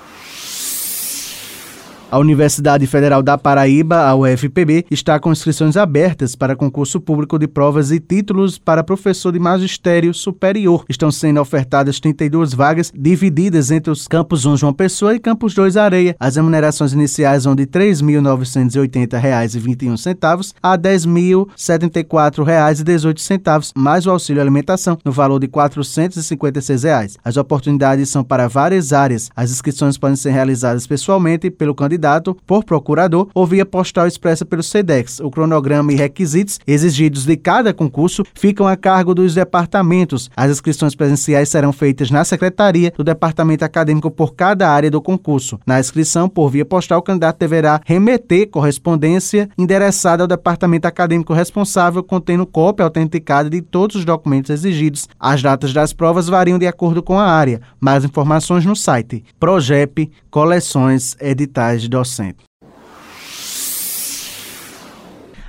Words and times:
A 2.10 2.18
Universidade 2.18 2.86
Federal 2.86 3.22
da 3.22 3.36
Paraíba, 3.36 4.06
a 4.06 4.16
UFPB, 4.16 4.86
está 4.90 5.20
com 5.20 5.30
inscrições 5.30 5.76
abertas 5.76 6.34
para 6.34 6.56
concurso 6.56 6.98
público 6.98 7.38
de 7.38 7.46
provas 7.46 7.90
e 7.90 8.00
títulos 8.00 8.56
para 8.56 8.82
professor 8.82 9.30
de 9.30 9.38
magistério 9.38 10.14
superior. 10.14 10.86
Estão 10.88 11.12
sendo 11.12 11.38
ofertadas 11.38 12.00
32 12.00 12.54
vagas 12.54 12.90
divididas 12.96 13.70
entre 13.70 13.90
os 13.90 14.08
campos 14.08 14.46
1 14.46 14.56
João 14.56 14.72
Pessoa 14.72 15.14
e 15.14 15.18
campus 15.18 15.52
2 15.52 15.76
Areia. 15.76 16.16
As 16.18 16.36
remunerações 16.36 16.94
iniciais 16.94 17.44
vão 17.44 17.54
de 17.54 17.64
R$ 17.64 17.68
3.980,21 17.68 20.54
a 20.62 20.72
R$ 20.72 20.78
10.074,18, 20.78 23.72
mais 23.76 24.06
o 24.06 24.10
auxílio 24.10 24.40
alimentação, 24.40 24.96
no 25.04 25.12
valor 25.12 25.40
de 25.40 25.48
456 25.48 26.84
reais. 26.84 27.18
As 27.22 27.36
oportunidades 27.36 28.08
são 28.08 28.24
para 28.24 28.48
várias 28.48 28.94
áreas. 28.94 29.28
As 29.36 29.50
inscrições 29.50 29.98
podem 29.98 30.16
ser 30.16 30.30
realizadas 30.30 30.86
pessoalmente 30.86 31.50
pelo 31.50 31.74
candidato 31.74 31.97
candidato 31.98 32.36
por 32.46 32.64
procurador 32.64 33.28
ou 33.34 33.44
via 33.44 33.66
postal 33.66 34.06
expressa 34.06 34.44
pelo 34.44 34.62
SEDEX. 34.62 35.18
O 35.20 35.30
cronograma 35.30 35.92
e 35.92 35.96
requisitos 35.96 36.60
exigidos 36.66 37.24
de 37.24 37.36
cada 37.36 37.74
concurso 37.74 38.22
ficam 38.34 38.66
a 38.66 38.76
cargo 38.76 39.14
dos 39.14 39.34
departamentos. 39.34 40.30
As 40.36 40.50
inscrições 40.50 40.94
presenciais 40.94 41.48
serão 41.48 41.72
feitas 41.72 42.10
na 42.10 42.24
secretaria 42.24 42.92
do 42.96 43.02
departamento 43.02 43.64
acadêmico 43.64 44.10
por 44.10 44.34
cada 44.34 44.70
área 44.70 44.90
do 44.90 45.02
concurso. 45.02 45.58
Na 45.66 45.80
inscrição 45.80 46.28
por 46.28 46.50
via 46.50 46.64
postal, 46.64 47.00
o 47.00 47.02
candidato 47.02 47.38
deverá 47.38 47.80
remeter 47.84 48.48
correspondência 48.48 49.48
endereçada 49.58 50.22
ao 50.22 50.28
departamento 50.28 50.86
acadêmico 50.86 51.32
responsável, 51.32 52.02
contendo 52.02 52.46
cópia 52.46 52.84
autenticada 52.84 53.50
de 53.50 53.60
todos 53.60 53.96
os 53.96 54.04
documentos 54.04 54.50
exigidos. 54.50 55.08
As 55.18 55.42
datas 55.42 55.72
das 55.72 55.92
provas 55.92 56.28
variam 56.28 56.58
de 56.58 56.66
acordo 56.66 57.02
com 57.02 57.18
a 57.18 57.26
área. 57.26 57.60
Mais 57.80 58.04
informações 58.04 58.64
no 58.64 58.76
site 58.76 59.24
Progep 59.40 60.10
Coleções 60.30 61.16
Editais 61.20 61.87
docente. 61.88 62.47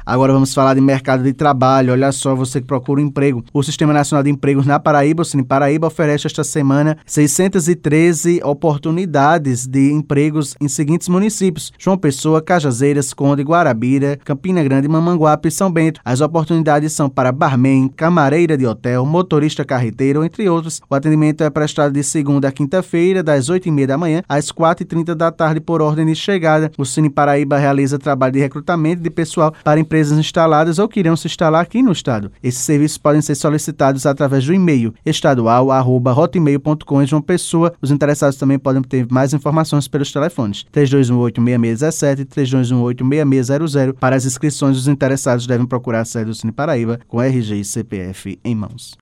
Agora 0.10 0.34
vamos 0.34 0.56
falar 0.56 0.74
de 0.74 0.82
mercado 0.82 1.22
de 1.22 1.34
trabalho. 1.34 1.94
Olha 1.94 2.12
só, 2.12 2.34
você 2.34 2.60
que 2.60 2.66
procura 2.66 3.00
um 3.00 3.06
emprego. 3.06 3.46
O 3.54 3.62
Sistema 3.62 3.94
Nacional 3.94 4.24
de 4.24 4.32
Empregos 4.32 4.66
na 4.66 4.80
Paraíba, 4.80 5.22
o 5.22 5.26
Cine 5.26 5.44
Paraíba, 5.44 5.86
oferece 5.86 6.26
esta 6.26 6.44
semana 6.44 6.98
613 7.06 8.42
oportunidades 8.44 9.68
de 9.68 9.92
empregos 9.92 10.56
em 10.60 10.68
seguintes 10.68 11.08
municípios: 11.08 11.72
João 11.78 11.96
Pessoa, 11.96 12.42
Cajazeiras, 12.42 13.14
Conde, 13.14 13.44
Guarabira, 13.44 14.18
Campina 14.26 14.64
Grande, 14.64 14.88
Mamanguape 14.88 15.50
e 15.50 15.52
São 15.52 15.72
Bento. 15.72 16.02
As 16.04 16.22
oportunidades 16.22 16.92
são 16.92 17.08
para 17.08 17.32
barman, 17.32 17.88
camareira 17.90 18.58
de 18.58 18.66
hotel, 18.66 19.06
motorista 19.06 19.64
carreteiro, 19.64 20.24
entre 20.24 20.50
outros. 20.50 20.82
O 20.90 20.96
atendimento 20.96 21.44
é 21.44 21.52
prestado 21.52 21.94
de 21.94 22.02
segunda 22.04 22.48
a 22.48 22.52
quinta-feira, 22.52 23.22
das 23.22 23.48
8h30 23.48 23.86
da 23.86 23.96
manhã 23.96 24.24
às 24.28 24.52
4h30 24.52 25.14
da 25.14 25.32
tarde, 25.32 25.60
por 25.60 25.84
ordem 25.84 26.08
de 26.08 26.16
chegada. 26.16 26.72
O 26.80 26.84
Cine 26.84 27.12
Paraíba 27.12 27.60
realiza 27.60 28.00
trabalho 28.00 28.34
de 28.34 28.40
recrutamento 28.40 29.04
de 29.04 29.12
pessoal 29.12 29.54
para 29.64 29.80
empresas 29.80 29.99
empresas 30.00 30.18
instaladas 30.18 30.80
ou 30.80 30.88
que 30.88 31.02
irão 31.02 31.16
se 31.16 31.28
instalar 31.28 31.62
aqui 31.62 31.84
no 31.84 31.92
estado. 31.92 32.32
Esses 32.42 32.62
serviços 32.62 32.98
podem 32.98 33.22
ser 33.22 33.36
solicitados 33.36 34.06
através 34.06 34.46
do 34.46 34.54
e-mail 34.54 34.94
estadual@hotmail.com 35.06 37.06
João 37.06 37.22
Pessoa. 37.22 37.74
Os 37.82 37.92
interessados 37.92 38.38
também 38.38 38.58
podem 38.58 38.82
ter 38.82 39.06
mais 39.12 39.34
informações 39.34 39.86
pelos 39.88 40.12
telefones 40.12 40.66
3218-6617 40.72 42.20
e 42.20 42.26
3218-6600. 42.26 43.94
Para 44.00 44.16
as 44.16 44.26
inscrições, 44.26 44.78
os 44.78 44.88
interessados 44.88 45.46
devem 45.46 45.68
procurar 45.68 46.02
a 46.02 46.06
sede 46.06 46.26
do 46.26 46.36
Cine 46.36 46.54
Paraíba 46.54 47.00
com 47.08 47.22
RG 47.22 47.56
e 47.56 47.66
CPF 47.66 48.40
em 48.44 48.56
mãos. 48.56 48.98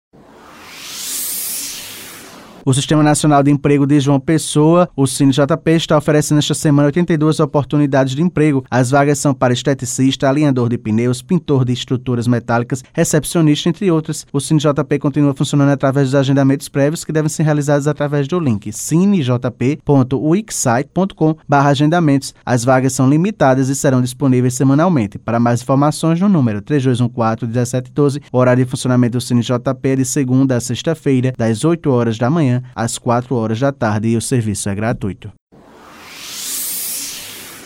O 2.68 2.74
Sistema 2.74 3.02
Nacional 3.02 3.42
de 3.42 3.50
Emprego 3.50 3.88
de 3.88 3.98
João 3.98 4.20
Pessoa, 4.20 4.90
o 4.94 5.08
CineJP, 5.08 5.72
está 5.72 5.98
oferecendo 5.98 6.40
esta 6.40 6.54
semana 6.54 6.88
82 6.88 7.40
oportunidades 7.40 8.14
de 8.14 8.22
emprego. 8.22 8.66
As 8.70 8.92
vagas 8.92 9.20
são 9.20 9.34
para 9.34 9.54
esteticista, 9.54 10.28
alinhador 10.28 10.68
de 10.68 10.78
pneus, 10.78 11.22
pintor 11.22 11.64
de 11.64 11.72
estruturas 11.72 12.28
metálicas, 12.28 12.84
recepcionista, 12.92 13.70
entre 13.70 13.90
outras. 13.90 14.28
O 14.34 14.42
CineJP 14.42 15.00
continua 15.00 15.34
funcionando 15.34 15.70
através 15.70 16.08
dos 16.08 16.16
agendamentos 16.16 16.68
prévios 16.68 17.06
que 17.06 17.14
devem 17.14 17.30
ser 17.30 17.44
realizados 17.44 17.88
através 17.88 18.28
do 18.28 18.38
link 18.38 18.70
cinejp.wixsite.com 18.74 21.38
agendamentos. 21.50 22.36
As 22.46 22.66
vagas 22.66 22.92
são 22.92 23.10
limitadas 23.10 23.70
e 23.70 23.76
serão 23.78 24.02
disponíveis 24.02 24.56
semanalmente. 24.56 25.18
Para 25.18 25.40
mais 25.40 25.62
informações, 25.62 26.20
no 26.20 26.28
número 26.28 26.62
3214-1712, 26.62 28.22
o 28.30 28.38
horário 28.38 28.66
de 28.66 28.70
funcionamento 28.70 29.18
do 29.18 29.22
CineJP 29.22 29.88
é 29.88 29.96
de 29.96 30.04
segunda 30.04 30.58
a 30.58 30.60
sexta-feira, 30.60 31.32
das 31.38 31.64
8 31.64 31.90
horas 31.90 32.18
da 32.18 32.30
manhã 32.30 32.57
às 32.76 32.98
4 32.98 33.36
horas 33.36 33.60
da 33.60 33.72
tarde 33.72 34.10
e 34.10 34.18
o 34.18 34.22
serviço 34.22 34.70
é 34.70 34.76
gratuito. 34.76 35.32